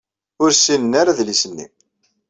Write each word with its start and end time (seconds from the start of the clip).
Ur 0.43 0.49
ssinen 0.53 0.93
ara 1.01 1.11
adlis-nni. 1.15 1.67